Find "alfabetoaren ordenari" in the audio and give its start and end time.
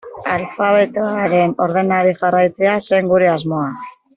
0.35-2.17